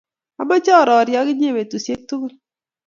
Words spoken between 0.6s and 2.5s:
arori ak inye petusiek tugul